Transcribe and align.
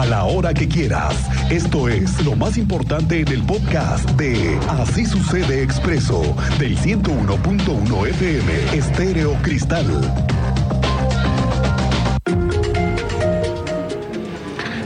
a 0.00 0.06
la 0.06 0.24
hora 0.24 0.54
que 0.54 0.66
quieras. 0.66 1.28
Esto 1.50 1.86
es 1.86 2.24
lo 2.24 2.34
más 2.34 2.56
importante 2.56 3.20
en 3.20 3.28
el 3.28 3.42
podcast 3.42 4.08
de 4.12 4.58
Así 4.70 5.04
sucede 5.04 5.62
expreso 5.62 6.22
del 6.58 6.78
101.1 6.78 8.06
FM 8.08 8.78
Estéreo 8.78 9.34
Cristal. 9.42 9.84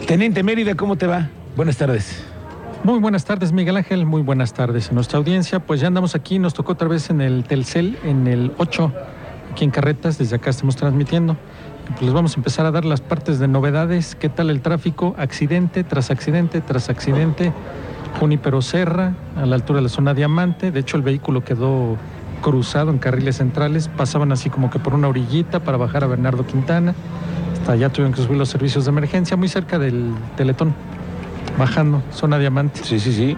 Teniente 0.08 0.42
Mérida, 0.42 0.74
¿cómo 0.74 0.96
te 0.96 1.06
va? 1.06 1.28
Buenas 1.54 1.76
tardes. 1.76 2.24
Muy 2.82 2.98
buenas 2.98 3.24
tardes, 3.24 3.52
Miguel 3.52 3.76
Ángel. 3.76 4.06
Muy 4.06 4.22
buenas 4.22 4.52
tardes 4.52 4.90
a 4.90 4.94
nuestra 4.94 5.18
audiencia. 5.18 5.60
Pues 5.60 5.80
ya 5.80 5.86
andamos 5.86 6.16
aquí, 6.16 6.40
nos 6.40 6.54
tocó 6.54 6.72
otra 6.72 6.88
vez 6.88 7.08
en 7.10 7.20
el 7.20 7.44
Telcel, 7.44 7.96
en 8.02 8.26
el 8.26 8.52
8, 8.58 8.92
aquí 9.52 9.62
en 9.62 9.70
Carretas. 9.70 10.18
Desde 10.18 10.34
acá 10.34 10.50
estamos 10.50 10.74
transmitiendo. 10.74 11.36
Les 12.00 12.12
vamos 12.12 12.34
a 12.34 12.36
empezar 12.36 12.66
a 12.66 12.70
dar 12.70 12.84
las 12.84 13.00
partes 13.00 13.38
de 13.38 13.48
novedades. 13.48 14.14
¿Qué 14.14 14.28
tal 14.28 14.50
el 14.50 14.60
tráfico? 14.60 15.14
Accidente 15.18 15.84
tras 15.84 16.10
accidente 16.10 16.60
tras 16.60 16.88
accidente. 16.88 17.52
Junípero 18.18 18.62
Serra, 18.62 19.12
a 19.36 19.46
la 19.46 19.56
altura 19.56 19.78
de 19.78 19.82
la 19.84 19.88
zona 19.88 20.14
Diamante. 20.14 20.70
De 20.70 20.80
hecho, 20.80 20.96
el 20.96 21.02
vehículo 21.02 21.44
quedó 21.44 21.96
cruzado 22.42 22.90
en 22.90 22.98
carriles 22.98 23.36
centrales. 23.36 23.88
Pasaban 23.88 24.32
así 24.32 24.50
como 24.50 24.70
que 24.70 24.78
por 24.78 24.94
una 24.94 25.08
orillita 25.08 25.60
para 25.60 25.76
bajar 25.76 26.04
a 26.04 26.06
Bernardo 26.06 26.46
Quintana. 26.46 26.94
Hasta 27.52 27.72
allá 27.72 27.88
tuvieron 27.90 28.12
que 28.12 28.22
subir 28.22 28.38
los 28.38 28.48
servicios 28.48 28.84
de 28.84 28.90
emergencia, 28.90 29.36
muy 29.36 29.48
cerca 29.48 29.78
del 29.78 30.12
Teletón 30.36 30.74
bajando, 31.58 32.02
zona 32.12 32.38
diamante. 32.38 32.80
Sí, 32.82 32.98
sí, 32.98 33.12
sí. 33.12 33.36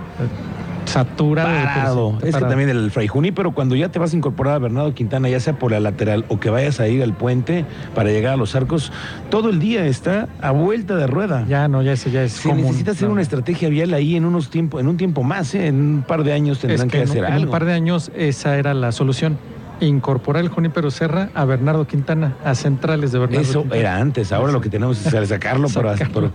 Saturado. 0.87 1.49
de 1.51 1.65
Parado. 1.65 2.19
Es 2.23 2.35
que 2.37 2.41
también 2.45 2.69
el 2.71 2.91
Fray 2.91 3.09
pero 3.35 3.53
cuando 3.53 3.75
ya 3.77 3.89
te 3.91 3.99
vas 3.99 4.13
a 4.13 4.17
incorporar 4.17 4.55
a 4.55 4.59
Bernardo 4.59 4.95
Quintana, 4.95 5.29
ya 5.29 5.41
sea 5.41 5.59
por 5.59 5.71
la 5.73 5.81
lateral 5.81 6.25
o 6.29 6.39
que 6.41 6.51
vayas 6.51 6.81
a 6.81 6.89
ir 6.89 7.03
al 7.03 7.13
puente 7.15 7.65
para 7.95 8.11
llegar 8.11 8.35
a 8.35 8.37
los 8.37 8.55
arcos, 8.55 8.93
todo 9.31 9.51
el 9.51 9.59
día 9.59 9.87
está 9.87 10.29
a 10.41 10.51
vuelta 10.51 10.97
de 10.97 11.07
rueda. 11.07 11.45
Ya 11.49 11.69
no, 11.69 11.83
ya 11.83 11.93
ese 11.93 12.11
ya 12.11 12.23
es 12.23 12.33
Se 12.33 12.49
común. 12.49 12.65
necesita 12.67 12.93
hacer 12.93 13.09
No. 13.09 13.13
una 13.13 13.23
estrategia 13.23 13.69
vial 13.69 13.93
ahí 13.95 14.17
en 14.17 14.25
unos 14.25 14.51
tiempo, 14.51 14.81
en 14.81 14.89
un 14.89 14.97
tiempo 14.97 15.23
más, 15.23 15.55
¿eh? 15.55 15.67
en 15.67 15.77
un 15.81 16.03
par 16.07 16.25
de 16.25 16.33
años 16.33 16.59
Es 16.59 16.69
tendrán 16.69 16.89
que, 16.89 17.03
hacer 17.03 17.23
un- 17.23 17.27
en 17.27 17.33
algo. 17.33 17.45
un 17.47 17.51
par 17.51 17.65
de 17.65 17.73
años 17.73 18.11
esa 18.17 18.57
era 18.57 18.75
la 18.75 18.93
solución. 18.93 19.39
Incorporar 19.81 20.43
el 20.43 20.49
Junípero 20.49 20.91
Serra 20.91 21.29
a 21.35 21.45
Bernardo 21.45 21.87
Quintana, 21.87 22.35
a 22.45 22.55
centrales 22.55 23.13
de 23.13 23.19
Bernardo 23.19 23.43
Eso 23.43 23.61
Quintana. 23.61 23.81
era 23.81 23.97
antes, 23.99 24.33
ahora 24.33 24.53
lo 24.53 24.61
que 24.63 24.71
tenemos 24.71 25.05
es 25.05 25.29
sacarlo, 25.29 25.69
pero, 25.75 25.91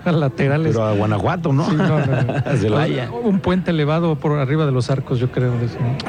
a- 0.06 0.12
laterales. 0.12 0.74
pero 0.76 0.84
a 0.86 0.94
Guanajuato, 0.94 1.52
¿no? 1.52 1.68
Sí, 1.70 1.76
no, 1.76 2.00
no. 2.06 3.16
Un 3.24 3.40
puente 3.40 3.72
elevado 3.72 4.16
por 4.16 4.38
arriba 4.38 4.66
de 4.66 4.72
los 4.72 4.90
arcos, 4.92 5.20
yo 5.20 5.32
creo. 5.32 5.52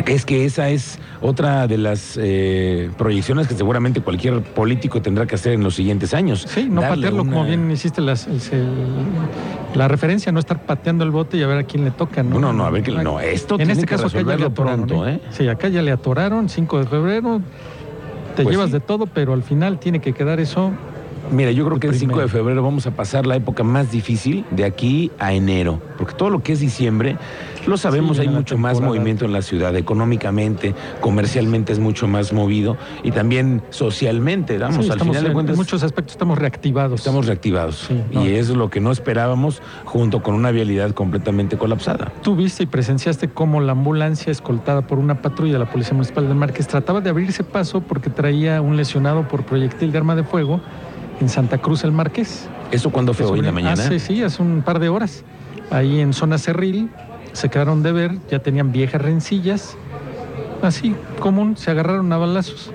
Es 0.06 0.26
que 0.26 0.44
esa 0.44 0.68
es 0.68 0.98
otra 1.20 1.66
de 1.66 1.78
las 1.78 2.18
eh, 2.20 2.90
proyecciones 2.98 3.48
que 3.48 3.54
seguramente 3.54 4.00
cualquier 4.02 4.42
político 4.42 5.00
tendrá 5.00 5.26
que 5.26 5.34
hacer 5.36 5.52
en 5.54 5.62
los 5.62 5.74
siguientes 5.74 6.12
años. 6.14 6.44
Sí, 6.48 6.68
no 6.68 6.80
Darle 6.82 6.96
patearlo 7.06 7.24
como 7.24 7.44
bien 7.44 7.70
hiciste 7.70 8.00
las- 8.02 8.26
el- 8.26 8.40
el- 8.52 9.78
la 9.78 9.88
referencia, 9.88 10.30
no 10.32 10.38
estar 10.38 10.60
pateando 10.66 11.02
el 11.04 11.10
bote 11.10 11.38
y 11.38 11.42
a 11.42 11.46
ver 11.46 11.58
a 11.58 11.62
quién 11.64 11.84
le 11.84 11.90
toca. 11.92 12.22
No, 12.22 12.38
No, 12.38 12.52
no, 12.52 12.66
a 12.66 12.70
ver, 12.70 12.82
que- 12.82 12.92
no, 12.92 13.20
esto 13.20 13.54
En 13.54 13.58
tiene 13.60 13.72
este 13.72 13.86
que 13.86 13.94
caso 13.94 14.06
acá 14.08 14.18
ya 14.18 14.36
le 14.36 14.44
atoraron. 14.46 14.86
pronto, 14.86 15.08
¿eh? 15.08 15.20
Sí, 15.30 15.48
acá 15.48 15.68
ya 15.68 15.80
le 15.80 15.92
atoraron, 15.92 16.48
5 16.50 16.78
de 16.78 16.86
febrero. 16.86 17.21
Te 18.36 18.42
Pues 18.44 18.54
llevas 18.54 18.68
sí. 18.68 18.72
de 18.74 18.80
todo, 18.80 19.06
pero 19.06 19.32
al 19.34 19.42
final 19.42 19.78
tiene 19.78 20.00
que 20.00 20.12
quedar 20.12 20.40
eso. 20.40 20.72
Mira, 21.32 21.50
yo 21.50 21.64
creo 21.64 21.80
que 21.80 21.86
el 21.86 21.94
5 21.94 22.20
de 22.20 22.28
febrero 22.28 22.62
vamos 22.62 22.86
a 22.86 22.90
pasar 22.90 23.26
la 23.26 23.36
época 23.36 23.62
más 23.64 23.90
difícil 23.90 24.44
de 24.50 24.64
aquí 24.66 25.10
a 25.18 25.32
enero, 25.32 25.80
porque 25.96 26.12
todo 26.14 26.28
lo 26.28 26.42
que 26.42 26.52
es 26.52 26.60
diciembre, 26.60 27.16
lo 27.66 27.76
sabemos, 27.78 28.18
Sí, 28.18 28.22
hay 28.24 28.28
mucho 28.28 28.58
más 28.58 28.80
movimiento 28.82 29.24
en 29.24 29.32
la 29.32 29.40
ciudad, 29.40 29.74
económicamente, 29.76 30.74
comercialmente 31.00 31.72
es 31.72 31.78
mucho 31.78 32.06
más 32.06 32.34
movido 32.34 32.76
y 33.02 33.12
también 33.12 33.62
socialmente, 33.70 34.58
vamos, 34.58 34.84
Sí, 34.84 34.90
al 34.92 35.00
final 35.00 35.22
de 35.22 35.28
en- 35.28 35.32
cuentas 35.32 35.54
en 35.54 35.58
muchos 35.58 35.82
aspectos 35.82 36.12
estamos 36.14 36.38
reactivados. 36.38 37.00
estamos 37.00 37.26
reactivados 37.26 37.86
Sí, 37.88 37.98
no. 38.12 38.26
y 38.26 38.34
es 38.34 38.50
lo 38.50 38.68
que 38.68 38.80
no 38.80 38.92
esperábamos 38.92 39.62
junto 39.86 40.22
con 40.22 40.34
una 40.34 40.50
vialidad 40.50 40.90
completamente 40.92 41.56
colapsada. 41.56 42.12
Tú 42.22 42.36
viste 42.36 42.64
y 42.64 42.66
presenciaste 42.66 43.28
cómo 43.28 43.60
la 43.62 43.72
ambulancia 43.72 44.30
escoltada 44.30 44.86
por 44.86 44.98
una 44.98 45.22
patrulla 45.22 45.54
de 45.54 45.58
la 45.60 45.70
Policía 45.70 45.94
Municipal 45.94 46.28
del 46.28 46.36
Márquez 46.36 46.66
trataba 46.68 47.00
de 47.00 47.08
abrirse 47.08 47.42
paso 47.42 47.80
porque 47.80 48.10
traía 48.10 48.60
un 48.60 48.76
lesionado 48.76 49.26
por 49.28 49.44
proyectil 49.44 49.92
de 49.92 49.98
arma 49.98 50.14
de 50.14 50.24
fuego 50.24 50.60
en 51.22 51.28
Santa 51.28 51.58
Cruz 51.58 51.84
el 51.84 51.92
Márquez. 51.92 52.48
¿Eso 52.70 52.90
cuándo 52.90 53.14
fue 53.14 53.26
hoy 53.26 53.38
en 53.38 53.46
la 53.46 53.52
mañana? 53.52 53.72
Hace, 53.74 53.98
sí, 54.00 54.22
hace 54.22 54.42
un 54.42 54.62
par 54.62 54.80
de 54.80 54.88
horas. 54.88 55.24
Ahí 55.70 56.00
en 56.00 56.12
zona 56.12 56.36
Cerril 56.36 56.90
se 57.32 57.48
quedaron 57.48 57.82
de 57.82 57.92
ver, 57.92 58.18
ya 58.30 58.40
tenían 58.40 58.72
viejas 58.72 59.00
rencillas. 59.00 59.76
Así, 60.62 60.94
común, 61.20 61.56
se 61.56 61.70
agarraron 61.70 62.12
a 62.12 62.18
balazos. 62.18 62.72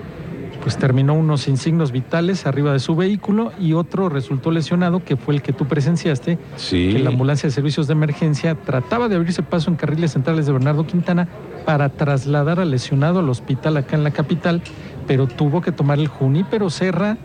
Pues 0.62 0.76
terminó 0.76 1.14
uno 1.14 1.36
sin 1.36 1.56
signos 1.56 1.92
vitales 1.92 2.44
arriba 2.46 2.72
de 2.72 2.80
su 2.80 2.96
vehículo 2.96 3.52
y 3.60 3.74
otro 3.74 4.08
resultó 4.08 4.50
lesionado, 4.50 5.04
que 5.04 5.16
fue 5.16 5.34
el 5.34 5.42
que 5.42 5.52
tú 5.52 5.66
presenciaste, 5.66 6.38
Sí. 6.56 6.90
que 6.92 6.98
la 6.98 7.10
ambulancia 7.10 7.46
de 7.46 7.52
servicios 7.52 7.86
de 7.86 7.92
emergencia 7.92 8.54
trataba 8.56 9.08
de 9.08 9.16
abrirse 9.16 9.42
paso 9.42 9.70
en 9.70 9.76
carriles 9.76 10.12
centrales 10.12 10.46
de 10.46 10.52
Bernardo 10.52 10.86
Quintana 10.86 11.28
para 11.64 11.90
trasladar 11.90 12.60
al 12.60 12.70
lesionado 12.70 13.20
al 13.20 13.28
hospital 13.28 13.76
acá 13.76 13.96
en 13.96 14.04
la 14.04 14.10
capital, 14.10 14.62
pero 15.06 15.26
tuvo 15.26 15.60
que 15.60 15.70
tomar 15.70 15.98
el 15.98 16.08
Junípero 16.08 16.70
Serra 16.70 17.16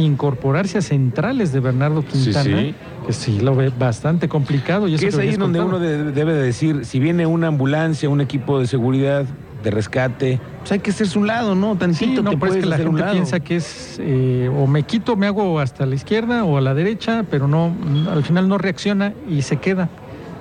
incorporarse 0.00 0.78
a 0.78 0.82
centrales 0.82 1.52
de 1.52 1.60
Bernardo 1.60 2.04
Quintana, 2.04 2.60
sí. 2.60 2.74
que 3.06 3.12
sí 3.12 3.40
lo 3.40 3.54
ve 3.54 3.70
bastante 3.76 4.28
complicado. 4.28 4.88
Y 4.88 4.94
eso 4.94 5.06
es 5.08 5.18
ahí 5.18 5.36
donde 5.36 5.60
uno 5.60 5.78
de- 5.78 6.12
debe 6.12 6.34
de 6.34 6.42
decir, 6.42 6.84
si 6.84 6.98
viene 7.00 7.26
una 7.26 7.48
ambulancia, 7.48 8.08
un 8.08 8.20
equipo 8.20 8.60
de 8.60 8.66
seguridad, 8.66 9.24
de 9.62 9.70
rescate, 9.70 10.38
pues 10.60 10.72
hay 10.72 10.78
que 10.78 10.90
hacerse 10.90 11.18
un 11.18 11.26
lado, 11.26 11.54
¿no? 11.54 11.76
Tantito 11.76 12.04
Sí, 12.04 12.22
no, 12.22 12.30
te 12.30 12.36
pero 12.36 12.36
es 12.36 12.38
puedes 12.38 12.64
que 12.64 12.66
la 12.70 12.76
gente 12.76 13.02
piensa 13.10 13.40
que 13.40 13.56
es 13.56 13.96
eh, 14.00 14.48
o 14.54 14.66
me 14.66 14.84
quito, 14.84 15.16
me 15.16 15.26
hago 15.26 15.58
hasta 15.58 15.86
la 15.86 15.94
izquierda 15.94 16.44
o 16.44 16.56
a 16.56 16.60
la 16.60 16.74
derecha, 16.74 17.24
pero 17.30 17.48
no, 17.48 17.72
al 18.12 18.22
final 18.22 18.48
no 18.48 18.58
reacciona 18.58 19.12
y 19.28 19.42
se 19.42 19.56
queda 19.56 19.88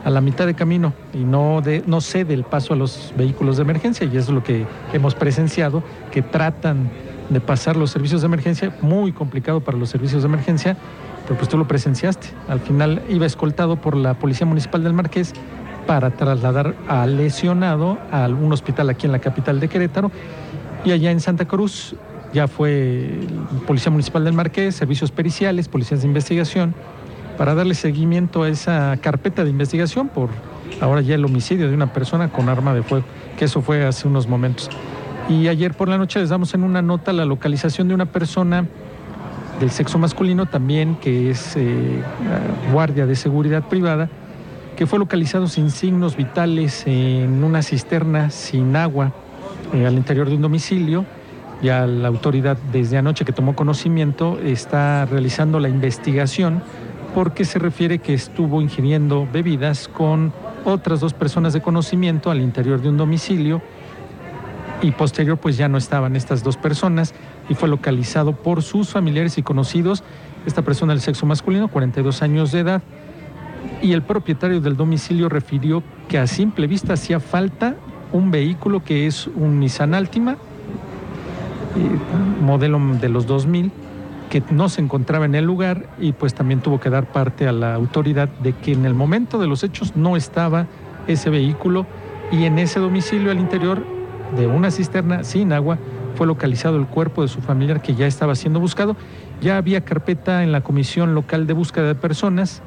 a 0.03 0.11
la 0.11 0.21
mitad 0.21 0.45
de 0.45 0.53
camino 0.53 0.93
y 1.13 1.23
no, 1.23 1.61
de, 1.61 1.81
no 1.87 2.01
cede 2.01 2.35
el 2.35 2.43
paso 2.43 2.73
a 2.73 2.77
los 2.77 3.13
vehículos 3.17 3.57
de 3.57 3.63
emergencia 3.63 4.05
y 4.05 4.09
eso 4.15 4.29
es 4.29 4.35
lo 4.35 4.43
que 4.43 4.67
hemos 4.93 5.15
presenciado, 5.15 5.81
que 6.11 6.21
tratan 6.21 6.89
de 7.29 7.41
pasar 7.41 7.75
los 7.75 7.91
servicios 7.91 8.21
de 8.21 8.27
emergencia, 8.27 8.75
muy 8.81 9.11
complicado 9.11 9.61
para 9.61 9.77
los 9.77 9.89
servicios 9.89 10.23
de 10.23 10.27
emergencia, 10.27 10.77
pero 11.23 11.37
pues 11.37 11.49
tú 11.49 11.57
lo 11.57 11.67
presenciaste. 11.67 12.27
Al 12.47 12.59
final 12.59 13.01
iba 13.09 13.25
escoltado 13.25 13.77
por 13.77 13.95
la 13.95 14.13
Policía 14.15 14.45
Municipal 14.45 14.83
del 14.83 14.93
Marqués 14.93 15.33
para 15.87 16.11
trasladar 16.11 16.75
al 16.87 17.17
lesionado 17.17 17.97
a 18.11 18.27
un 18.27 18.51
hospital 18.51 18.89
aquí 18.89 19.05
en 19.05 19.11
la 19.11 19.19
capital 19.19 19.59
de 19.59 19.67
Querétaro 19.67 20.11
y 20.83 20.91
allá 20.91 21.11
en 21.11 21.19
Santa 21.19 21.45
Cruz 21.45 21.95
ya 22.33 22.47
fue 22.47 23.19
Policía 23.65 23.91
Municipal 23.91 24.23
del 24.23 24.33
Marqués, 24.33 24.75
servicios 24.75 25.11
periciales, 25.11 25.67
policías 25.67 26.01
de 26.01 26.07
investigación, 26.07 26.75
para 27.37 27.55
darle 27.55 27.75
seguimiento 27.75 28.43
a 28.43 28.49
esa 28.49 28.97
carpeta 29.01 29.43
de 29.43 29.49
investigación 29.49 30.09
por 30.09 30.29
ahora 30.81 31.01
ya 31.01 31.15
el 31.15 31.25
homicidio 31.25 31.67
de 31.69 31.73
una 31.73 31.93
persona 31.93 32.29
con 32.29 32.49
arma 32.49 32.73
de 32.73 32.83
fuego, 32.83 33.05
que 33.37 33.45
eso 33.45 33.61
fue 33.61 33.85
hace 33.85 34.07
unos 34.07 34.27
momentos. 34.27 34.69
Y 35.27 35.47
ayer 35.47 35.73
por 35.73 35.89
la 35.89 35.97
noche 35.97 36.19
les 36.19 36.29
damos 36.29 36.53
en 36.53 36.63
una 36.63 36.83
nota 36.83 37.11
la 37.11 37.25
localización 37.25 37.87
de 37.87 37.95
una 37.95 38.05
persona 38.05 38.67
del 39.59 39.71
sexo 39.71 39.97
masculino 39.97 40.45
también, 40.45 40.95
que 40.95 41.31
es 41.31 41.55
eh, 41.55 42.03
guardia 42.71 43.07
de 43.07 43.15
seguridad 43.15 43.63
privada, 43.67 44.07
que 44.75 44.85
fue 44.85 44.99
localizado 44.99 45.47
sin 45.47 45.71
signos 45.71 46.15
vitales 46.15 46.83
en 46.85 47.43
una 47.43 47.63
cisterna 47.63 48.29
sin 48.29 48.75
agua 48.75 49.13
eh, 49.73 49.87
al 49.87 49.95
interior 49.95 50.29
de 50.29 50.35
un 50.35 50.43
domicilio. 50.43 51.05
Ya 51.63 51.87
la 51.87 52.09
autoridad 52.09 52.57
desde 52.71 52.97
anoche 52.97 53.25
que 53.25 53.31
tomó 53.31 53.55
conocimiento 53.55 54.37
está 54.43 55.05
realizando 55.05 55.59
la 55.59 55.69
investigación 55.69 56.61
porque 57.15 57.45
se 57.45 57.57
refiere 57.57 57.99
que 57.99 58.13
estuvo 58.13 58.61
ingiriendo 58.61 59.27
bebidas 59.31 59.87
con 59.87 60.33
otras 60.65 60.99
dos 60.99 61.13
personas 61.13 61.53
de 61.53 61.61
conocimiento 61.61 62.29
al 62.29 62.41
interior 62.41 62.81
de 62.81 62.89
un 62.89 62.97
domicilio 62.97 63.61
y 64.85 64.91
posterior 64.91 65.37
pues 65.37 65.57
ya 65.57 65.67
no 65.67 65.79
estaban 65.79 66.15
estas 66.15 66.43
dos 66.43 66.57
personas 66.57 67.15
y 67.49 67.55
fue 67.55 67.67
localizado 67.67 68.33
por 68.33 68.61
sus 68.61 68.89
familiares 68.89 69.37
y 69.39 69.41
conocidos 69.41 70.03
esta 70.45 70.61
persona 70.61 70.93
del 70.93 71.01
sexo 71.01 71.25
masculino, 71.25 71.69
42 71.69 72.21
años 72.21 72.51
de 72.51 72.59
edad, 72.59 72.83
y 73.81 73.93
el 73.93 74.03
propietario 74.03 74.61
del 74.61 74.77
domicilio 74.77 75.27
refirió 75.27 75.81
que 76.07 76.19
a 76.19 76.27
simple 76.27 76.67
vista 76.67 76.93
hacía 76.93 77.19
falta 77.19 77.75
un 78.11 78.29
vehículo 78.29 78.83
que 78.83 79.07
es 79.07 79.25
un 79.25 79.59
Nissan 79.59 79.95
Altima, 79.95 80.33
eh, 80.33 80.37
modelo 82.43 82.79
de 83.01 83.09
los 83.09 83.25
2000, 83.25 83.71
que 84.29 84.43
no 84.51 84.69
se 84.69 84.81
encontraba 84.81 85.25
en 85.25 85.33
el 85.33 85.45
lugar 85.45 85.89
y 85.99 86.11
pues 86.11 86.35
también 86.35 86.59
tuvo 86.59 86.79
que 86.79 86.91
dar 86.91 87.11
parte 87.11 87.47
a 87.47 87.51
la 87.51 87.73
autoridad 87.73 88.29
de 88.29 88.53
que 88.53 88.73
en 88.73 88.85
el 88.85 88.93
momento 88.93 89.39
de 89.39 89.47
los 89.47 89.63
hechos 89.63 89.95
no 89.95 90.15
estaba 90.15 90.67
ese 91.07 91.31
vehículo 91.31 91.87
y 92.31 92.45
en 92.45 92.59
ese 92.59 92.79
domicilio 92.79 93.31
al 93.31 93.39
interior 93.39 93.94
de 94.35 94.47
una 94.47 94.71
cisterna 94.71 95.23
sin 95.23 95.53
agua 95.53 95.77
fue 96.15 96.27
localizado 96.27 96.77
el 96.77 96.87
cuerpo 96.87 97.21
de 97.21 97.27
su 97.27 97.41
familiar 97.41 97.81
que 97.81 97.95
ya 97.95 98.07
estaba 98.07 98.35
siendo 98.35 98.59
buscado. 98.59 98.95
Ya 99.41 99.57
había 99.57 99.81
carpeta 99.81 100.43
en 100.43 100.51
la 100.51 100.61
Comisión 100.61 101.13
Local 101.13 101.45
de 101.45 101.53
Búsqueda 101.53 101.87
de 101.87 101.95
Personas, 101.95 102.61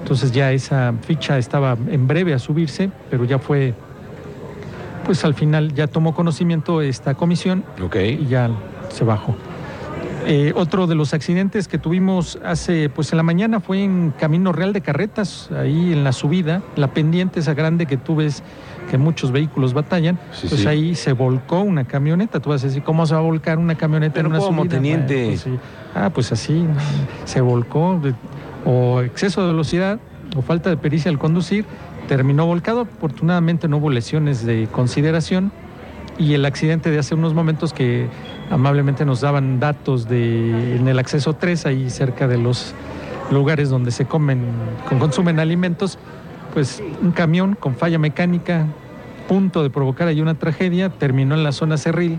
entonces 0.00 0.32
ya 0.32 0.52
esa 0.52 0.94
ficha 1.02 1.38
estaba 1.38 1.76
en 1.88 2.06
breve 2.06 2.32
a 2.34 2.38
subirse, 2.38 2.90
pero 3.10 3.24
ya 3.24 3.38
fue, 3.38 3.74
pues 5.04 5.24
al 5.24 5.34
final 5.34 5.74
ya 5.74 5.86
tomó 5.86 6.14
conocimiento 6.14 6.80
esta 6.80 7.14
comisión 7.14 7.64
y 7.94 8.26
ya 8.26 8.50
se 8.88 9.04
bajó. 9.04 9.36
Eh, 10.30 10.52
otro 10.54 10.86
de 10.86 10.94
los 10.94 11.14
accidentes 11.14 11.68
que 11.68 11.78
tuvimos 11.78 12.38
hace, 12.44 12.90
pues 12.90 13.10
en 13.12 13.16
la 13.16 13.22
mañana 13.22 13.60
fue 13.60 13.82
en 13.82 14.10
Camino 14.10 14.52
Real 14.52 14.74
de 14.74 14.82
Carretas, 14.82 15.48
ahí 15.58 15.90
en 15.94 16.04
la 16.04 16.12
subida, 16.12 16.62
la 16.76 16.88
pendiente 16.88 17.40
esa 17.40 17.54
grande 17.54 17.86
que 17.86 17.96
tú 17.96 18.16
ves 18.16 18.42
que 18.90 18.98
muchos 18.98 19.32
vehículos 19.32 19.72
batallan, 19.72 20.18
Sí, 20.32 20.46
pues 20.48 20.60
sí. 20.60 20.66
ahí 20.68 20.94
se 20.94 21.12
volcó 21.14 21.60
una 21.62 21.84
camioneta. 21.84 22.40
Tú 22.40 22.50
vas 22.50 22.62
a 22.62 22.66
decir, 22.66 22.82
¿cómo 22.82 23.06
se 23.06 23.14
va 23.14 23.20
a 23.20 23.22
volcar 23.22 23.56
una 23.58 23.76
camioneta 23.76 24.14
Pero 24.16 24.28
en 24.28 24.32
una 24.34 24.38
¿cómo, 24.44 24.62
subida? 24.64 24.74
teniente? 24.76 25.24
pues 25.28 25.40
sí. 25.40 25.50
Ah, 25.94 26.10
pues 26.10 26.30
así, 26.30 26.62
se 27.24 27.40
volcó, 27.40 27.98
o 28.66 29.00
exceso 29.00 29.40
de 29.42 29.48
velocidad, 29.48 29.98
o 30.36 30.42
falta 30.42 30.68
de 30.68 30.76
pericia 30.76 31.10
al 31.10 31.18
conducir, 31.18 31.64
terminó 32.06 32.44
volcado. 32.44 32.82
Afortunadamente 32.82 33.66
no 33.66 33.78
hubo 33.78 33.88
lesiones 33.88 34.44
de 34.44 34.68
consideración. 34.70 35.52
Y 36.18 36.34
el 36.34 36.44
accidente 36.44 36.90
de 36.90 36.98
hace 36.98 37.14
unos 37.14 37.32
momentos 37.32 37.72
que 37.72 38.08
amablemente 38.50 39.04
nos 39.04 39.20
daban 39.20 39.60
datos 39.60 40.08
de 40.08 40.76
en 40.76 40.88
el 40.88 40.98
acceso 40.98 41.34
3, 41.34 41.66
ahí 41.66 41.90
cerca 41.90 42.26
de 42.26 42.38
los 42.38 42.74
lugares 43.30 43.68
donde 43.68 43.92
se 43.92 44.06
comen, 44.06 44.44
con, 44.88 44.98
consumen 44.98 45.38
alimentos, 45.38 45.98
pues 46.54 46.82
un 47.02 47.12
camión 47.12 47.54
con 47.54 47.76
falla 47.76 47.98
mecánica, 47.98 48.66
punto 49.28 49.62
de 49.62 49.70
provocar 49.70 50.08
ahí 50.08 50.20
una 50.20 50.34
tragedia, 50.34 50.88
terminó 50.88 51.34
en 51.34 51.44
la 51.44 51.52
zona 51.52 51.76
cerril. 51.76 52.18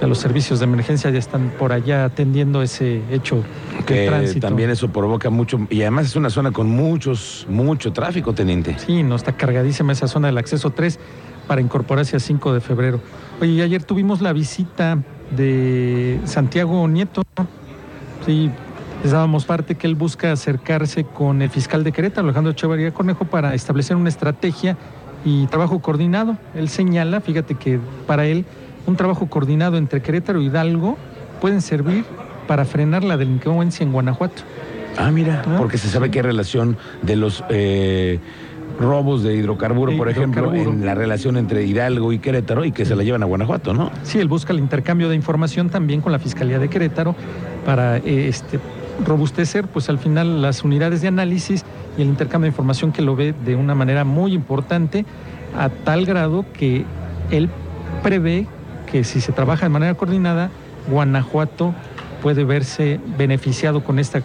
Ya 0.00 0.06
los 0.08 0.18
servicios 0.18 0.58
de 0.58 0.64
emergencia 0.64 1.10
ya 1.10 1.18
están 1.18 1.52
por 1.58 1.72
allá 1.72 2.04
atendiendo 2.04 2.62
ese 2.62 3.02
hecho 3.10 3.44
de 3.78 3.84
Que 3.84 4.06
tránsito. 4.06 4.46
también 4.46 4.70
eso 4.70 4.88
provoca 4.88 5.30
mucho, 5.30 5.60
y 5.70 5.82
además 5.82 6.06
es 6.06 6.16
una 6.16 6.30
zona 6.30 6.50
con 6.52 6.68
muchos, 6.68 7.46
mucho 7.48 7.92
tráfico, 7.92 8.32
teniente. 8.32 8.76
Sí, 8.78 9.02
no 9.02 9.14
está 9.14 9.32
cargadísima 9.36 9.92
esa 9.92 10.08
zona 10.08 10.28
del 10.28 10.38
acceso 10.38 10.70
3 10.70 10.98
para 11.46 11.60
incorporarse 11.60 12.16
a 12.16 12.20
5 12.20 12.52
de 12.52 12.60
febrero. 12.60 13.00
Oye, 13.40 13.52
y 13.52 13.60
ayer 13.62 13.82
tuvimos 13.82 14.20
la 14.20 14.32
visita 14.32 14.98
de 15.30 16.20
Santiago 16.24 16.86
Nieto. 16.88 17.22
Sí, 18.24 18.50
les 19.02 19.12
dábamos 19.12 19.44
parte 19.44 19.74
que 19.74 19.86
él 19.86 19.94
busca 19.94 20.32
acercarse 20.32 21.04
con 21.04 21.42
el 21.42 21.50
fiscal 21.50 21.84
de 21.84 21.92
Querétaro, 21.92 22.26
Alejandro 22.26 22.52
Echeverría 22.52 22.92
Cornejo, 22.92 23.24
para 23.24 23.54
establecer 23.54 23.96
una 23.96 24.08
estrategia 24.08 24.76
y 25.24 25.46
trabajo 25.46 25.80
coordinado. 25.80 26.36
Él 26.54 26.68
señala, 26.68 27.20
fíjate 27.20 27.54
que 27.54 27.78
para 28.06 28.26
él, 28.26 28.44
un 28.86 28.96
trabajo 28.96 29.26
coordinado 29.28 29.76
entre 29.76 30.00
Querétaro 30.02 30.40
y 30.40 30.46
Hidalgo 30.46 30.96
pueden 31.40 31.60
servir 31.60 32.04
para 32.46 32.64
frenar 32.64 33.04
la 33.04 33.16
delincuencia 33.16 33.84
en 33.84 33.92
Guanajuato. 33.92 34.42
Ah, 34.96 35.10
mira, 35.10 35.42
Ah, 35.46 35.56
porque 35.58 35.76
se 35.76 35.88
sabe 35.88 36.10
que 36.10 36.20
hay 36.20 36.22
relación 36.22 36.76
de 37.02 37.16
los 37.16 37.42
eh, 37.48 38.20
robos 38.78 39.22
de 39.22 39.34
hidrocarburo, 39.36 39.92
De 39.92 39.98
por 39.98 40.08
ejemplo, 40.08 40.52
en 40.54 40.84
la 40.84 40.94
relación 40.94 41.36
entre 41.36 41.64
Hidalgo 41.64 42.12
y 42.12 42.18
Querétaro 42.18 42.64
y 42.64 42.72
que 42.72 42.84
se 42.84 42.96
la 42.96 43.04
llevan 43.04 43.22
a 43.22 43.26
Guanajuato, 43.26 43.72
¿no? 43.72 43.90
Sí, 44.02 44.18
él 44.18 44.28
busca 44.28 44.52
el 44.52 44.58
intercambio 44.58 45.08
de 45.08 45.14
información 45.14 45.70
también 45.70 46.00
con 46.00 46.12
la 46.12 46.18
Fiscalía 46.18 46.58
de 46.58 46.68
Querétaro 46.68 47.14
para 47.64 47.98
eh, 47.98 48.28
este, 48.28 48.58
robustecer, 49.04 49.66
pues 49.68 49.88
al 49.88 49.98
final, 49.98 50.42
las 50.42 50.64
unidades 50.64 51.02
de 51.02 51.08
análisis 51.08 51.64
y 51.96 52.02
el 52.02 52.08
intercambio 52.08 52.46
de 52.46 52.50
información 52.50 52.92
que 52.92 53.02
lo 53.02 53.16
ve 53.16 53.34
de 53.44 53.54
una 53.56 53.74
manera 53.74 54.04
muy 54.04 54.32
importante, 54.32 55.04
a 55.56 55.68
tal 55.68 56.04
grado 56.04 56.44
que 56.52 56.84
él 57.30 57.48
prevé 58.02 58.46
que 58.90 59.04
si 59.04 59.20
se 59.20 59.32
trabaja 59.32 59.66
de 59.66 59.70
manera 59.70 59.94
coordinada, 59.94 60.50
Guanajuato 60.88 61.74
puede 62.22 62.44
verse 62.44 63.00
beneficiado 63.18 63.84
con 63.84 63.98
esta 63.98 64.22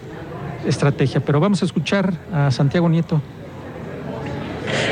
estrategia. 0.66 1.20
Pero 1.20 1.40
vamos 1.40 1.62
a 1.62 1.64
escuchar 1.64 2.14
a 2.32 2.50
Santiago 2.50 2.88
Nieto. 2.88 3.20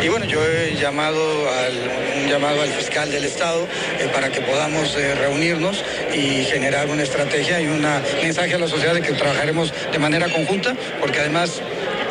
Y 0.04 0.08
bueno, 0.08 0.26
yo 0.26 0.38
he 0.42 0.67
llamado 0.78 1.20
al, 1.50 2.22
un 2.22 2.28
llamado 2.28 2.62
al 2.62 2.68
fiscal 2.68 3.10
del 3.10 3.24
Estado 3.24 3.66
eh, 3.98 4.08
para 4.12 4.30
que 4.30 4.40
podamos 4.40 4.96
eh, 4.96 5.14
reunirnos 5.14 5.84
y 6.14 6.44
generar 6.44 6.88
una 6.88 7.02
estrategia 7.02 7.60
y 7.60 7.66
un 7.66 7.84
mensaje 8.22 8.54
a 8.54 8.58
la 8.58 8.68
sociedad 8.68 8.94
de 8.94 9.02
que 9.02 9.12
trabajaremos 9.12 9.72
de 9.92 9.98
manera 9.98 10.28
conjunta, 10.28 10.74
porque 11.00 11.20
además 11.20 11.60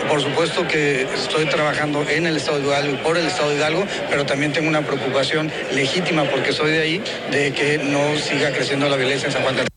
por 0.08 0.22
supuesto 0.22 0.66
que 0.68 1.02
estoy 1.02 1.46
trabajando 1.46 2.04
en 2.10 2.28
el 2.28 2.38
Estado 2.38 2.60
de 2.60 2.68
Hidalgo 2.68 2.94
y 2.94 2.98
por 2.98 3.18
el 3.18 3.28
Estado 3.28 3.50
de 3.50 3.58
Hidalgo, 3.58 3.86
pero 4.10 4.26
también 4.26 4.54
tengo 4.54 4.70
una 4.70 4.82
preocupación 4.82 5.52
legítima 5.74 6.24
porque 6.24 6.54
soy 6.54 6.72
de 6.72 6.80
ahí, 6.80 7.04
de 7.32 7.52
que 7.52 7.78
no 7.78 8.16
siga 8.18 8.52
creciendo 8.52 8.88
la 8.90 8.96
violencia 8.96 9.28
en 9.28 9.34
San 9.34 9.44
Juan 9.44 9.56
del 9.58 9.68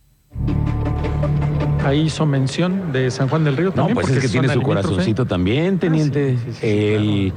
Ahí 1.85 2.03
hizo 2.03 2.27
mención 2.27 2.93
de 2.93 3.11
San 3.11 3.29
Juan 3.29 3.43
del 3.43 3.57
Río 3.57 3.73
No, 3.75 3.89
pues 3.89 4.09
es 4.11 4.19
que 4.21 4.29
tiene 4.29 4.53
su 4.53 4.63
corazoncito 4.63 5.27
también, 5.27 5.79
teniente. 5.79 6.37
sí, 6.37 6.53
sí, 6.53 6.59
sí, 6.61 6.67
el 6.67 7.33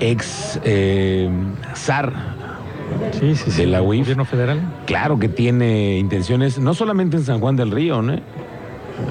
ex 0.00 0.60
eh, 0.64 1.28
zar, 1.74 2.12
Sí, 3.18 3.34
sí, 3.34 3.50
sí. 3.50 3.60
de 3.62 3.66
la 3.66 3.82
UIF. 3.82 4.02
Gobierno 4.02 4.24
federal. 4.24 4.60
claro 4.86 5.18
que 5.18 5.28
tiene 5.28 5.98
intenciones, 5.98 6.58
no 6.58 6.72
solamente 6.74 7.16
en 7.16 7.24
San 7.24 7.40
Juan 7.40 7.56
del 7.56 7.70
Río, 7.70 8.00
¿no? 8.02 8.18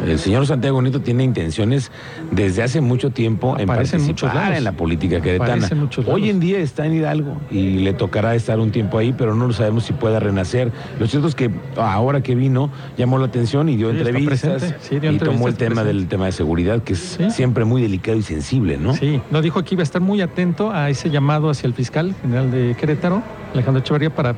El 0.06 0.20
señor 0.20 0.46
Santiago 0.48 0.82
Nieto 0.82 1.02
tiene 1.02 1.24
intenciones 1.24 1.92
desde 2.32 2.64
hace 2.64 2.82
mucho 2.82 3.10
tiempo 3.12 3.58
en 3.58 3.70
Aparece 3.70 3.96
en 3.98 4.02
participar 4.04 4.36
lados. 4.36 4.58
en 4.58 4.64
la 4.64 4.72
política 4.74 5.22
queretana. 5.22 5.68
En. 5.68 5.90
Hoy 6.08 6.30
en 6.30 6.40
día 6.40 6.60
está 6.60 6.86
en 6.86 6.94
Hidalgo 6.96 7.38
y 7.52 7.80
le 7.80 7.94
tocará 7.94 8.36
estar 8.36 8.60
un 8.60 8.72
tiempo 8.72 8.98
ahí, 8.98 9.14
pero 9.14 9.36
no 9.36 9.48
lo 9.48 9.54
sabemos 9.54 9.84
si 9.86 9.94
pueda 9.94 10.20
renacer. 10.20 10.72
Lo 11.00 11.08
cierto 11.08 11.28
es 11.28 11.36
que 11.36 11.50
ahora 11.78 12.22
que 12.22 12.36
vino 12.36 12.70
llamó 12.98 13.18
la 13.18 13.26
atención 13.26 13.70
y 13.70 13.76
dio 13.78 13.92
Sí, 13.92 13.98
entrevistas 13.98 14.40
presente. 14.62 14.78
Sí, 14.82 15.00
dio 15.00 15.12
y 15.12 15.18
tomó 15.18 15.48
el 15.48 15.56
tema 15.56 15.82
presente. 15.82 15.94
del 16.00 16.08
tema 16.08 16.26
de 16.26 16.32
seguridad, 16.32 16.82
que 16.84 16.94
es 16.94 17.00
Sí. 17.00 17.30
siempre 17.32 17.66
muy 17.66 17.82
delicado 17.82 18.18
y 18.18 18.22
sensible, 18.24 18.78
¿no? 18.78 18.94
Sí, 18.96 19.22
nos 19.32 19.42
dijo 19.44 19.64
que 19.64 19.76
iba 19.76 19.82
a 19.82 19.84
estar 19.84 20.02
muy 20.02 20.22
atento 20.22 20.72
a 20.72 20.90
ese 20.90 21.10
llamado 21.10 21.50
hacia 21.50 21.68
el 21.68 21.74
fiscal 21.74 22.16
general 22.22 22.52
de 22.52 22.76
Querétaro, 22.80 23.22
Alejandro 23.54 23.82
Echeverría, 23.82 24.10
para 24.14 24.36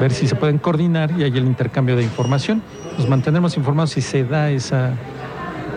ver 0.00 0.12
si 0.12 0.26
se 0.26 0.34
pueden 0.34 0.58
coordinar 0.58 1.12
y 1.18 1.22
hay 1.24 1.36
el 1.36 1.44
intercambio 1.46 1.94
de 1.96 2.02
información. 2.02 2.62
Nos 2.98 3.08
mantenemos 3.08 3.56
informados 3.56 3.90
si 3.90 4.00
se 4.00 4.24
da 4.24 4.50
esa, 4.50 4.92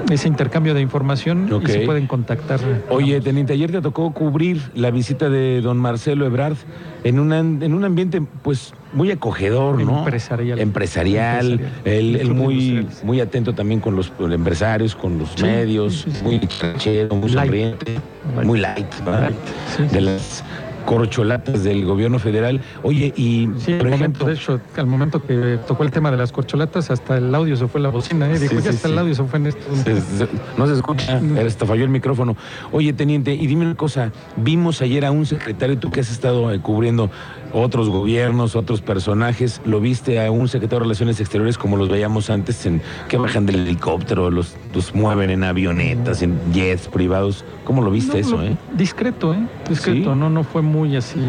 ese 0.10 0.28
intercambio 0.28 0.74
de 0.74 0.82
información 0.82 1.50
y 1.64 1.68
se 1.68 1.82
pueden 1.82 2.08
contactar. 2.08 2.60
Oye, 2.90 3.20
teniente, 3.22 3.54
ayer 3.54 3.72
te 3.72 3.82
tocó 3.82 4.12
cubrir 4.14 4.62
la 4.76 4.92
visita 4.92 5.30
de 5.30 5.62
don 5.62 5.78
Marcelo 5.78 6.26
Ebrard 6.26 6.56
en, 7.04 7.20
una, 7.20 7.40
en 7.40 7.74
un 7.74 7.84
ambiente, 7.84 8.22
pues, 8.42 8.74
muy 8.94 9.12
acogedor, 9.12 9.82
¿no? 9.82 10.00
Empresarial. 10.00 10.60
Empresarial. 10.60 11.52
Empresarial. 11.54 12.20
Él, 12.22 12.34
muy, 12.34 12.88
muy 13.04 13.20
atento 13.20 13.54
también 13.54 13.80
con 13.80 13.96
los 13.96 14.12
empresarios, 14.20 14.96
con 14.96 15.18
los 15.18 15.30
Sí, 15.36 15.44
medios, 15.44 16.02
sí, 16.02 16.12
sí, 16.12 16.18
sí. 16.18 16.24
muy 16.24 16.40
tranchero, 16.40 17.16
muy 17.16 17.30
Light. 17.30 17.46
sonriente, 17.46 18.00
Light. 18.36 18.48
muy 18.48 18.60
light, 18.60 19.04
¿verdad? 19.04 19.22
Light, 19.22 19.36
sí. 19.76 19.84
De 19.96 20.02
las 20.02 20.44
corcholatas 20.86 21.64
del 21.64 21.86
gobierno 21.86 22.20
federal. 22.20 22.62
Oye, 22.84 23.14
y 23.16 23.50
Sí, 23.58 23.74
momento, 23.74 24.26
de 24.26 24.34
hecho, 24.34 24.60
al 24.78 24.86
momento 24.88 25.22
que 25.26 25.60
tocó 25.68 25.84
el 25.84 25.92
tema 25.92 26.12
de 26.12 26.18
las 26.18 26.32
corcholatas, 26.32 26.92
hasta 26.92 27.18
el 27.18 27.34
audio 27.34 27.56
se 27.56 27.68
fue 27.68 27.82
la 27.82 27.90
bocina, 27.90 28.30
¿eh? 28.32 28.40
Dijo, 28.40 28.60
Sí, 28.62 28.68
hasta 28.70 28.88
el 28.88 28.98
audio 28.98 29.16
se 29.16 29.24
fue 29.24 29.40
en 29.40 29.48
esto. 29.48 29.76
Se- 29.84 30.02
se- 30.02 30.28
no 30.58 30.68
se 30.68 30.74
escucha, 30.74 31.22
hasta 31.46 31.66
falló 31.66 31.84
el 31.84 31.90
micrófono. 31.90 32.36
Oye, 32.72 32.94
teniente, 32.94 33.34
y 33.34 33.48
dime 33.48 33.66
una 33.66 33.76
cosa, 33.76 34.12
vimos 34.36 34.82
ayer 34.82 35.06
a 35.06 35.12
un 35.12 35.26
secretario, 35.26 35.78
tú 35.78 35.90
que 35.92 36.02
has 36.02 36.12
estado 36.12 36.52
eh, 36.52 36.60
cubriendo 36.60 37.10
otros 37.54 37.90
gobiernos, 37.90 38.56
otros 38.56 38.82
personajes, 38.82 39.62
lo 39.66 39.80
viste 39.80 40.24
a 40.26 40.32
un 40.32 40.48
secretario 40.48 40.80
de 40.80 40.84
Relaciones 40.86 41.20
Exteriores 41.20 41.58
como 41.58 41.78
los 41.78 41.88
veíamos 41.90 42.30
antes, 42.30 42.66
en 42.66 42.82
que 43.08 43.18
bajan 43.18 43.46
del 43.46 43.56
helicóptero, 43.68 44.32
los, 44.32 44.56
los 44.74 44.94
mueven 44.96 45.30
en 45.30 45.44
avionetas, 45.44 46.22
en 46.22 46.38
jets 46.52 46.88
privados. 46.88 47.46
¿Cómo 47.64 47.82
lo 47.82 47.92
viste 47.92 48.14
No, 48.14 48.20
eso, 48.28 48.38
lo- 48.38 48.44
eh? 48.44 48.58
Discreto, 48.76 49.34
¿eh? 49.34 49.40
Discreto, 49.70 50.14
¿Sí? 50.14 50.20
no, 50.20 50.30
no 50.30 50.44
fue 50.44 50.62
muy 50.62 50.96
así 50.96 51.20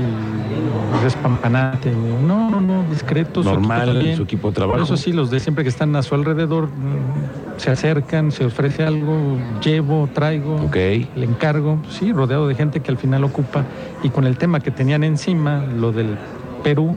despampanante. 1.03 1.93
No, 2.27 2.51
no, 2.51 2.61
no, 2.61 2.85
discreto. 2.91 3.43
su 3.43 3.49
equipo 3.49 3.61
Normal, 3.61 3.87
también. 3.95 4.17
su 4.17 4.23
equipo 4.23 4.49
de 4.49 4.55
trabajo. 4.55 4.79
Por 4.79 4.85
eso 4.85 4.97
sí, 4.97 5.13
los 5.13 5.31
de 5.31 5.41
siempre 5.41 5.65
que 5.65 5.71
están 5.71 5.95
a 5.97 6.03
su 6.03 6.15
alrededor 6.15 6.69
mm, 6.69 7.59
se 7.59 7.71
acercan, 7.71 8.33
se 8.33 8.45
ofrece 8.47 8.85
algo, 8.85 9.37
llevo, 9.63 10.09
traigo, 10.13 10.57
Ok. 10.57 10.77
le 10.77 11.25
encargo. 11.25 11.79
Sí, 11.91 12.13
rodeado 12.13 12.49
de 12.49 12.55
gente 12.55 12.81
que 12.81 12.91
al 12.91 12.99
final 12.99 13.25
ocupa. 13.25 13.65
Y 14.03 14.09
con 14.11 14.25
el 14.27 14.37
tema 14.37 14.61
que 14.61 14.71
tenían 14.71 15.05
encima, 15.05 15.65
lo 15.79 15.93
del 15.93 16.14
Perú, 16.63 16.97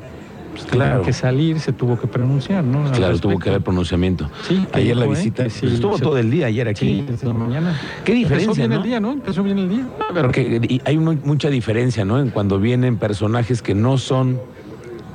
pues 0.53 0.65
Claro. 0.65 1.01
que 1.03 1.13
salir, 1.13 1.59
se 1.59 1.71
tuvo 1.74 2.00
que 2.00 2.07
pronunciar, 2.07 2.63
¿no? 2.63 2.86
Al 2.86 2.91
Claro, 2.91 3.19
tuvo 3.19 3.38
que 3.38 3.50
haber 3.50 3.62
pronunciamiento. 3.62 4.29
Sí, 4.47 4.65
ayer 4.74 4.95
la 4.95 5.03
dijo, 5.03 5.13
¿eh? 5.13 5.17
visita, 5.17 5.50
sí, 5.50 5.59
pues 5.62 5.74
estuvo 5.74 5.97
se- 5.97 6.03
todo 6.03 6.17
el 6.17 6.31
día 6.31 6.47
ayer 6.47 6.67
aquí. 6.67 6.86
Sí, 6.86 7.05
desde 7.07 7.27
la 7.27 7.33
mañana. 7.33 7.79
Qué 8.03 8.13
diferencia, 8.13 8.50
Empezó 8.50 8.62
bien 8.62 8.69
¿no? 8.71 8.75
el 8.77 8.83
día, 8.83 9.00
¿no? 9.00 9.12
Empezó 9.12 9.43
bien 9.43 9.59
el 9.59 9.69
día. 9.69 9.86
Pero 10.13 10.31
que 10.31 10.59
y 10.67 10.81
hay 10.86 10.97
mu- 10.97 11.17
mucha 11.24 11.50
diferencia, 11.50 12.05
¿no? 12.05 12.19
En 12.19 12.29
cuando 12.31 12.59
vienen 12.59 12.97
personajes 12.97 13.62
que 13.62 13.75
no 13.75 13.97
son, 14.00 14.39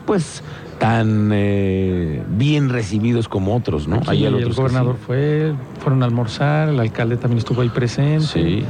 pues, 0.06 0.42
tan 0.78 1.30
eh, 1.32 2.22
bien 2.28 2.68
recibidos 2.68 3.28
como 3.28 3.56
otros, 3.56 3.86
¿no? 3.88 3.96
Aquí 3.98 4.10
Hay 4.10 4.24
el 4.26 4.34
otros 4.34 4.56
gobernador 4.56 4.96
sí. 4.96 5.02
fue, 5.06 5.52
fueron 5.80 6.02
a 6.02 6.06
almorzar, 6.06 6.68
el 6.70 6.80
alcalde 6.80 7.16
también 7.16 7.38
estuvo 7.38 7.62
ahí 7.62 7.68
presente. 7.68 8.26
Sí. 8.26 8.64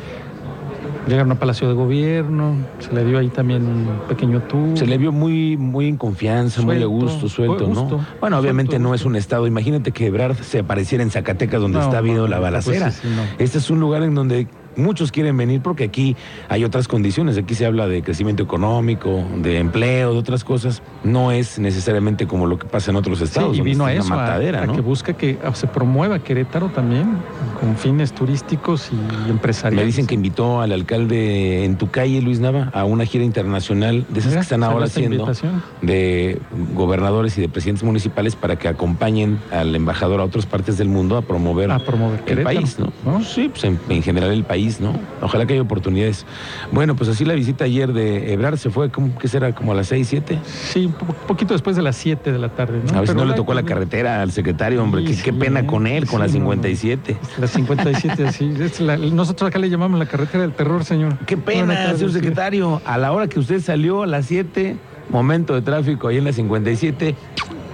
Llegaron 1.07 1.33
a 1.33 1.35
Palacio 1.35 1.67
de 1.69 1.75
Gobierno, 1.75 2.55
se 2.79 2.93
le 2.93 3.05
dio 3.05 3.19
ahí 3.19 3.29
también 3.29 3.67
un 3.67 3.89
pequeño 4.09 4.41
tour. 4.43 4.79
Se 4.79 4.87
le 4.87 4.99
vio 4.99 5.11
muy, 5.11 5.57
muy 5.57 5.89
en 5.89 5.97
confianza, 5.97 6.63
muy 6.63 6.81
a 6.81 6.87
gusto, 6.87 7.29
suelto, 7.29 7.67
¿no? 7.67 7.81
gusto, 7.83 8.01
Bueno, 8.21 8.39
obviamente 8.39 8.73
suelto, 8.73 8.89
no 8.89 8.95
es 8.95 9.05
un 9.05 9.17
estado. 9.17 9.47
Imagínate 9.49 9.91
que 9.91 10.07
Ebrard 10.07 10.37
se 10.37 10.61
apareciera 10.61 11.03
en 11.03 11.11
Zacatecas 11.11 11.61
donde 11.61 11.79
No, 11.79 11.85
está 11.85 11.99
habiendo 11.99 12.23
no, 12.23 12.29
la 12.29 12.37
pues 12.37 12.53
balacera. 12.53 12.91
sí, 12.93 13.01
sí, 13.03 13.09
no. 13.15 13.23
Este 13.45 13.59
es 13.59 13.69
un 13.71 13.81
lugar 13.81 14.05
en 14.05 14.15
donde 14.15 14.47
muchos 14.77 15.13
quieren 15.13 15.37
venir 15.37 15.61
porque 15.63 15.85
aquí 15.85 16.17
hay 16.49 16.65
otras 16.65 16.89
condiciones. 16.89 17.37
Aquí 17.39 17.55
se 17.55 17.67
habla 17.67 17.87
de 17.89 18.03
crecimiento 18.03 18.43
económico, 18.43 19.25
de 19.39 19.59
empleo, 19.59 20.13
de 20.13 20.19
otras 20.19 20.45
cosas. 20.45 20.83
No 21.05 21.33
es 21.33 21.59
necesariamente 21.59 22.27
como 22.27 22.47
lo 22.47 22.59
que 22.59 22.67
pasa 22.67 22.91
en 22.91 22.97
otros 22.97 23.21
estados. 23.21 23.55
Sí, 23.55 23.61
y 23.61 23.65
vino 23.65 23.85
a 23.87 23.93
eso, 23.93 24.13
a, 24.13 24.17
matadera, 24.17 24.63
a 24.63 24.67
¿no? 24.67 24.75
que 24.75 24.81
busca 24.81 25.13
que 25.15 25.39
se 25.55 25.67
promueva 25.67 26.19
Querétaro 26.19 26.69
también, 26.69 27.17
con 27.61 27.77
fines 27.77 28.13
turísticos 28.13 28.91
y 28.93 29.31
empresariales. 29.31 29.83
Me 29.83 29.87
dicen 29.87 30.07
que 30.07 30.15
invitó 30.15 30.61
al 30.61 30.73
alcalde 30.73 31.65
en 31.65 31.77
tu 31.77 31.91
calle, 31.91 32.21
Luis 32.23 32.41
Nava, 32.41 32.71
a 32.73 32.85
una 32.85 33.05
gira 33.05 33.25
internacional 33.25 34.07
de 34.09 34.21
esas 34.21 34.31
Mira, 34.33 34.41
que 34.41 34.45
están 34.45 34.63
ahora 34.65 34.87
haciendo 34.87 35.17
invitación. 35.17 35.63
de 35.83 36.41
gobernadores 36.75 37.37
y 37.39 37.41
de 37.41 37.49
presidentes 37.49 37.85
municipales 37.85 38.37
para 38.37 38.57
que 38.57 38.69
acompañen 38.69 39.39
al 39.51 39.75
embajador 39.75 40.21
a 40.21 40.25
otras 40.25 40.47
partes 40.47 40.79
del 40.79 40.89
mundo 40.89 41.17
a 41.17 41.23
promover, 41.23 41.71
A 41.71 41.79
promover 41.79 42.21
el 42.21 42.25
Querétaro, 42.25 42.57
país, 42.57 42.79
¿no? 42.79 42.93
¿no? 43.05 43.23
Sí, 43.25 43.49
pues 43.49 43.65
en, 43.65 43.79
en 43.89 44.03
general 44.03 44.31
el 44.33 44.45
país, 44.45 44.62
¿no? 44.81 44.95
Ojalá 45.21 45.47
que 45.47 45.55
haya 45.55 45.63
oportunidades. 45.63 46.25
Bueno, 46.71 46.95
pues 46.97 47.09
así 47.11 47.25
la 47.25 47.35
visita 47.35 47.65
ayer 47.65 47.93
de 47.93 48.33
Ebrard 48.33 48.57
se 48.57 48.71
fue, 48.71 48.91
¿cómo, 48.91 49.17
¿qué 49.19 49.29
será? 49.29 49.55
¿Como 49.55 49.73
a 49.73 49.75
las 49.75 49.89
seis, 49.89 50.09
siete? 50.09 50.39
Sí, 50.45 50.87
un 50.87 50.93
po- 50.93 51.07
poquito 51.27 51.55
después 51.55 51.75
de 51.77 51.83
las 51.83 51.97
7 51.97 52.33
de 52.33 52.39
la 52.39 52.49
tarde. 52.51 52.81
¿no? 52.87 52.97
A 52.97 53.01
ver 53.01 53.09
si 53.09 53.15
no 53.15 53.25
le 53.25 53.35
tocó 53.35 53.55
la 53.55 53.63
carretera 53.65 54.23
al 54.23 54.31
secretario, 54.33 54.83
hombre. 54.83 55.03
Sí, 55.03 55.07
qué, 55.09 55.15
sí, 55.15 55.23
qué 55.23 55.33
pena 55.33 55.67
con 55.67 55.87
él, 55.87 56.07
con 56.07 56.21
Sí, 56.21 56.27
la 56.27 56.27
no, 56.27 56.33
no. 56.33 56.53
57. 56.53 57.17
La 57.39 57.47
57, 57.47 58.33
sí. 58.33 58.53
es 58.61 58.81
la- 58.81 58.97
nosotros 58.97 59.49
acá 59.49 59.59
le 59.59 59.69
llamamos 59.71 59.99
la 59.99 60.07
carretera 60.07 60.43
del 60.43 60.53
terror, 60.53 60.85
señor. 60.85 61.17
Qué 61.27 61.37
pena, 61.37 61.95
señor 61.97 62.13
secretario. 62.13 62.81
A 62.85 62.99
la 62.99 63.13
hora 63.13 63.27
que 63.29 63.39
usted 63.41 63.61
salió, 63.61 64.03
a 64.03 64.07
las 64.07 64.27
7, 64.27 64.77
momento 65.11 65.55
de 65.55 65.63
tráfico 65.63 66.09
ahí 66.09 66.19
en 66.19 66.25
la 66.25 66.33
57, 66.33 67.15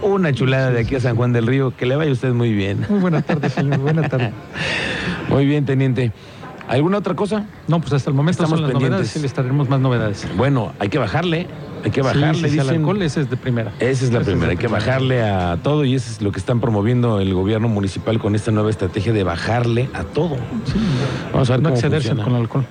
una 0.03 0.33
chulada 0.33 0.71
de 0.71 0.81
aquí 0.81 0.95
a 0.95 1.01
San 1.01 1.17
Juan 1.17 1.33
del 1.33 1.47
Río. 1.47 1.73
Que 1.77 1.85
le 1.87 1.97
vaya 1.97 2.13
usted 2.13 2.33
muy 2.33 2.53
bien. 2.53 2.85
Muy 2.89 3.01
buena 3.01 3.21
tarde, 3.23 3.51
señor. 3.51 3.79
Buena 3.79 4.09
tarde. 4.09 4.33
Muy 5.29 5.45
bien, 5.45 5.67
teniente. 5.67 6.11
¿Alguna 6.69 6.99
otra 6.99 7.15
cosa? 7.15 7.45
No, 7.67 7.81
pues 7.81 7.93
hasta 7.95 8.11
el 8.11 8.15
momento 8.17 8.43
Estamos 8.43 8.59
son 8.59 8.63
las 8.63 8.71
pendientes. 8.73 8.91
novedades 8.99 9.17
y 9.17 9.21
les 9.21 9.33
traeremos 9.33 9.69
más 9.69 9.81
novedades. 9.81 10.27
Bueno, 10.37 10.73
hay 10.79 10.89
que 10.89 10.99
bajarle. 10.99 11.47
Hay 11.85 11.91
que 11.93 12.03
bajarle, 12.03 12.35
Sí, 12.51 12.57
dicen. 12.57 12.69
alcohol 12.77 13.01
ese 13.03 13.21
es 13.21 13.31
de 13.31 13.37
primera. 13.37 13.73
Esa 13.79 14.05
es 14.05 14.13
la 14.13 14.21
primera, 14.21 14.51
hay 14.51 14.57
que 14.57 14.67
bajarle 14.67 15.23
a 15.23 15.59
todo 15.63 15.85
y 15.85 15.95
eso 15.95 16.11
es 16.11 16.21
lo 16.21 16.33
que 16.33 16.41
están 16.41 16.61
promoviendo 16.61 17.21
el 17.21 17.33
gobierno 17.35 17.69
municipal 17.69 18.19
con 18.19 18.35
esta 18.35 18.51
nueva 18.51 18.69
estrategia 18.71 19.13
de 19.13 19.23
bajarle 19.23 19.89
a 19.95 20.03
todo. 20.03 20.35
Sí, 20.65 20.73
Vamos 21.33 21.49
a 21.49 21.53
ver 21.53 21.63
no 21.63 21.69
cómo 21.69 21.77
excederse 21.77 22.09
funciona. 22.09 22.25
con 22.25 22.35
el 22.35 22.41
alcohol. 22.43 22.67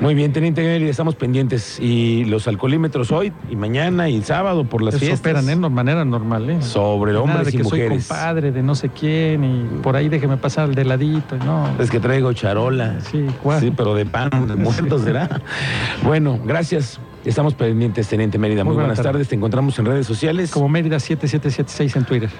Muy 0.00 0.14
bien, 0.14 0.32
teniente 0.32 0.62
Mérida, 0.62 0.90
estamos 0.90 1.14
pendientes. 1.14 1.78
Y 1.80 2.24
los 2.26 2.46
alcoholímetros 2.48 3.10
hoy 3.10 3.32
y 3.48 3.56
mañana 3.56 4.08
y 4.10 4.20
sábado 4.22 4.64
por 4.64 4.82
las 4.82 4.94
Eso 4.94 5.06
fiestas. 5.06 5.20
operan 5.20 5.48
¿eh? 5.48 5.56
de 5.56 5.70
manera 5.70 6.04
normal, 6.04 6.50
¿eh? 6.50 6.60
Sobre 6.62 7.12
Nada 7.12 7.24
hombres 7.24 7.46
de 7.46 7.50
y 7.52 7.56
que 7.56 7.62
mujeres. 7.62 8.04
soy 8.04 8.16
compadre 8.16 8.52
de 8.52 8.62
no 8.62 8.74
sé 8.74 8.90
quién 8.90 9.44
y 9.44 9.80
por 9.82 9.96
ahí 9.96 10.08
déjeme 10.10 10.36
pasar 10.36 10.74
de 10.74 10.84
ladito. 10.84 11.36
No, 11.38 11.68
Es 11.78 11.90
que 11.90 12.00
traigo 12.00 12.32
charola. 12.34 12.96
Sí, 13.10 13.24
¿cuál? 13.42 13.60
Sí, 13.60 13.72
pero 13.74 13.94
de 13.94 14.04
pan, 14.04 14.30
de 14.48 14.56
muertos 14.56 15.02
será. 15.02 15.40
Bueno, 16.02 16.38
gracias. 16.44 17.00
Estamos 17.24 17.54
pendientes, 17.54 18.06
Teniente 18.08 18.36
Mérida. 18.36 18.64
Muy, 18.64 18.72
Muy 18.72 18.74
buena 18.74 18.88
buenas 18.88 18.98
tarde. 18.98 19.12
tardes. 19.12 19.28
Te 19.28 19.36
encontramos 19.36 19.78
en 19.78 19.86
redes 19.86 20.06
sociales. 20.06 20.50
como 20.50 20.68
Mérida 20.68 20.98
7776 21.00 21.96
en 21.96 22.04
Twitter. 22.04 22.30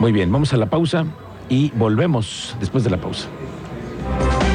Muy 0.00 0.10
bien, 0.10 0.32
vamos 0.32 0.52
a 0.52 0.56
la 0.56 0.66
pausa 0.66 1.04
y 1.48 1.70
volvemos 1.76 2.56
después 2.58 2.82
de 2.82 2.90
la 2.90 2.96
pausa. 2.96 3.28